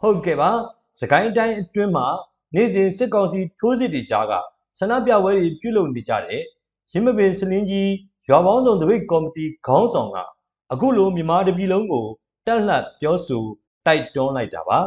[0.00, 0.50] ဟုတ်ကဲ့ပါ
[1.00, 2.06] စကိုင်းတိုင်းအတွင်းမှာ
[2.54, 4.32] နေ့စဉ်စစ်ကောင်စီထိုးစစ်တွေကြားက
[4.78, 6.42] ဆန္ဒပြပွဲတွေပြုလုပ်နေကြတဲ့
[6.92, 7.90] ရင်းမပင်စလင်းကြီး
[8.28, 10.18] ရွာပေါင်းစုံတပိတ်ကော်မတီခေါင်းဆောင်က
[10.72, 12.06] အခုလိုမြန်မာတပြည်လုံးကို
[12.46, 13.42] တက်လှပ်ပြောဆို
[13.86, 14.78] တိုက်တွန်းလိုက်တာပါ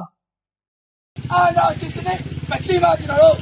[1.32, 2.20] အာဏာရှင်စနစ်
[2.50, 3.36] မရှိမှကျွန်တော်တို့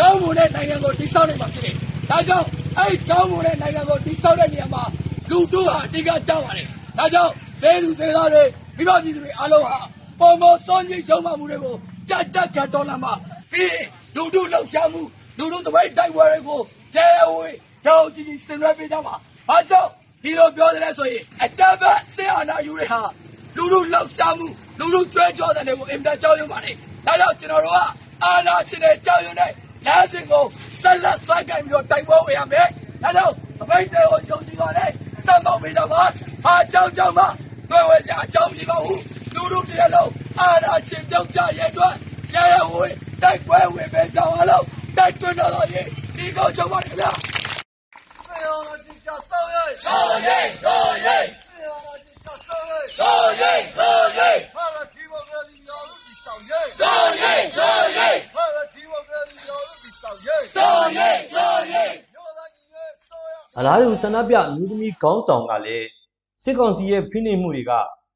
[0.00, 1.74] ကောင်းမွန်တဲ့နိုင်ငံကိုတည်ဆောက်နိုင်မှာဖြစ်တယ်။
[2.10, 2.46] ဒါကြောင့်
[2.78, 4.82] အဲ့ဒီကောင်းမွန်တဲ့နိုင်ငံကိုတည်ဆောက်တဲ့နေရာမှာ
[5.30, 6.68] လူတို့ဟာအဓိကကြောက်ပါတယ်။
[6.98, 7.32] ဒါကြောင့်
[7.62, 8.42] ဒေသူဒေသားတွေ
[8.76, 9.76] မိဘပြည်သူတွေအားလုံးဟာ
[10.20, 11.74] ပုံမစောင့်ကြည့်ကြုံမှမှုတွေကို
[12.08, 13.12] ကြကြကြတော်လာမှာ
[13.52, 15.02] ပြီးရင်လူတို့လှုပ်ရှားမှု
[15.38, 16.60] လူတို့တပိတ်တိုက်ပွဲတွေကို
[16.94, 19.14] ရဲဝေးကြောက်ကြည့်ကြည့်ဆင်နွှဲပေးကြပါ။
[19.48, 19.90] ဘာကြောင့်
[20.22, 23.00] ဒီလိုပြောတယ်လဲဆိုရင်အကြမ်းဖက်ဆင်အာဏာယူတွေဟာ
[23.56, 24.46] လူလူလောက်ရှားမှု
[24.78, 26.74] လူလူကျွဲကြောတဲ့တွေကိုအင်တာကြောက်ရွံ့ပါတယ်။
[27.06, 27.78] ဒါကြောင့်ကျွန်တော်တို့က
[28.24, 29.52] အာဏာရှင်တဲ့ကြောက်ရွံ့တဲ့
[29.86, 30.44] လမ်းစဉ်ကို
[30.82, 32.66] ဆက်လက်စိုက်ကင်ပြီးတော့တိုက်ပွဲဝင်ရမယ်။
[33.02, 34.90] ဒါကြောင့်အမိတ်တွေကိုယုံကြည်ပါနဲ့
[35.26, 36.02] စံမောက်ပေးကြပါ။
[36.46, 37.24] အားကြောင့်ကြောင့်မှ
[37.70, 38.98] တွေ့ဝဲစရာအကြောင်းမရှိပါဘူး။
[39.34, 41.94] လူလူတည်းလုံးအာဏာရှင်ပြုတ်ကြရဲ့အတွက်
[42.34, 44.64] ရဲရဲဝေးတိုက်ပွဲဝင်ပေးကြအောင်လို့
[44.96, 47.10] တိုက်တွန်းတော်ရင်ဒီကောင်းချုပ်ပါခင်ဗျာ။
[48.26, 65.88] ဆေယောနာရှင်ကြောက်ဆောက်ရဲ့ဆောက်ရဲ့ဆောက်ရဲ့ဆေယောနာရှင်ကြောက်ဆောက်ရဲ့ဆောက်ရဲ့ဆောက်ရဲ့ဟာလာဒီမိုကရေစီရောလို့ဒီဆောက်ရဲ့ဆောက်ရဲ့ဆောက်ရဲ့ဟာလာဒီမိုကရေစီရောလို့ဒီဆောက်ရဲ့ဆောက်ရဲ့ဆောက်ရဲ့ညောလာကြီးရဲ့ဆောက်ရဲ့အလားတူဆန္ဒပြအမျိုးသမီးခေါင်းဆောင်ကလည်း
[66.42, 67.72] စစ်ကောင်စီရဲ့ဖိနှိပ်မှုတွေက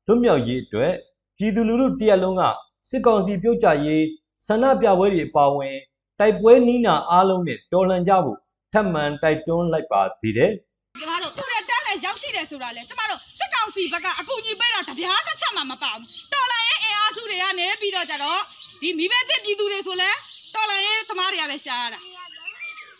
[0.07, 0.95] လွတ်မြောက်ရေးအတွက်
[1.39, 2.43] ပြည်သူလူထုတရက်လုံးက
[2.91, 4.05] စစ်ကောင်စီပြုတ်ကျရေး
[4.47, 5.77] ဆန္ဒပြပွဲတွေအပါအဝင်
[6.19, 8.39] တိုက်ပွဲနီးနာအားလုံးနဲ့တော်လှန်ကြဖို့
[8.73, 10.53] ထပ်မံတိုက်တွန်းလိုက်ပါသေးတယ်
[11.01, 18.41] ကျမတို့သူ့ရဲ့တန်းနဲ့ရောက်ရှိတယ်ဆိုတာလေကျမတို့စစ်ကောင်စီဘက်ကအကူကြီးပေးတာတပြားတစ်ချက်မှမပါဘူးတော်လိုင်းရဲ့အင်အားစုတွေကနေပြီးတော့ကြတော့
[18.83, 20.11] ဒီမိဘသစ်ပြည်သူတွေဆိုလဲ
[20.55, 22.01] တော်လိုင်းရဲ့သမားတွေကပဲရှားရတာ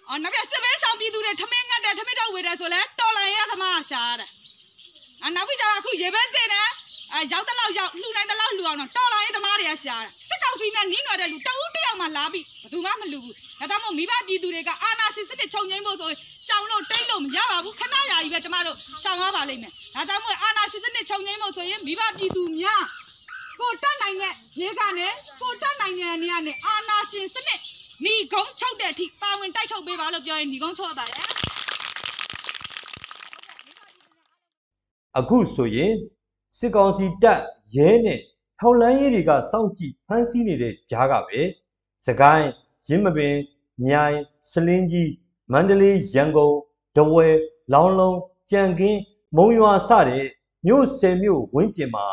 [0.09, 4.27] အော်နောက်ပြစစ်ဘေးဆောင်ပြည်သူတွေထမင်းငတ်တယ်ထမင်းတော့ဝေတယ်ဆိုလဲတော်လိုင်းရဲ့သမားကရှားရတာ
[5.25, 6.69] အနောက်ပြီးကြတော့အခုရေဘဲသစ်နဲ့
[7.15, 22.85] အဲရောက်တဲ့လောက်ရောက်လှူနိုင်တဲ့လောက်လှူအောင်တော့တော်လိုင်းရဲ့သမားတွေကရှားတာစစ်ကောင်စီနဲ့နီးနွယ်တဲ့လူတဦးတယောက်မှလာပြီးဘယ်သူမှမလှူဘူးဒါကြောင့်မို့မိဘပြည်သူတွေကအာနာရှင်စစ်တွေခြုံငိမ့်ဖို့ဆိုရင်ရှောင်းလို့တိတ်လို့မရပါဘူးခဏယာကြီးပဲကျမတို့ရှောင်းရပါလိမ့်မယ်ဒါကြောင့်မို့အာနာရှင်စစ်တွေခြုံငိမ့်ဖို့ဆိုရင်မိဘပြည်သူများ
[23.61, 25.09] ကိုတက်နိုင်တဲ့ရေကနေ
[25.41, 27.61] ကိုတက်နိုင်တဲ့နေရာနဲ့အာနာရှင်စနစ်
[28.05, 31.19] ဏီကုန်းချုပ်တဲ့အထိပါဝင်တိုက်ထုတ်ပေးပါလို့ပြောရင်ဏီကုန်းချုပ်ရပါတယ်
[35.19, 35.95] အခုဆိုရင်
[36.59, 37.41] စစ်ကောင်စီတပ်
[37.75, 38.21] ရဲနဲ့
[38.59, 41.41] ထောက်လန်းရေးတွေကစောင့်ကြည့်ဖမ်းဆီးနေတဲ့ကြားကပဲ
[42.07, 42.49] စကိုင်း
[42.89, 43.35] ရင်းမပင်
[43.87, 44.17] မြိုင်
[44.51, 45.11] စလင်းကြီး
[45.53, 46.55] မန္တလေးရန်ကုန်
[46.97, 47.29] ဒဝဲ
[47.73, 48.19] လောင်းလုံး
[48.51, 49.01] ကြံကင်း
[49.37, 50.27] မုံရွာစတဲ့
[50.67, 52.07] မြို့ဆယ်မြို့ဝင်းကျင်မှာ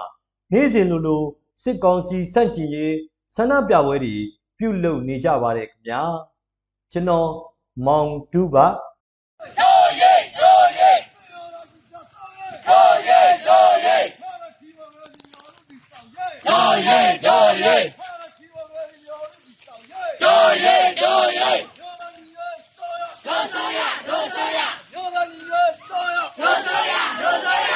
[0.52, 1.24] နေ့စဉ်လိုလို
[1.64, 2.96] စစ်ကောင်စီစန့်ကျင်ရေး
[3.36, 4.16] ဆန္ဒပြပွဲတွေ
[4.58, 6.02] ပြုလုပ်နေကြပါတယ်ခင်ဗျာ
[6.92, 7.30] ကျွန်တော်
[7.86, 8.68] မောင်တူပါ
[17.26, 19.12] တော်ရဲတော်
[19.94, 21.52] ရဲတော်ရဲတော်ရဲ
[23.28, 24.60] တော်ဆောရတော်ဆောရ
[24.94, 27.74] တော်ဆောရတော်ဆောရတော်ဆောရတော်ဆောရ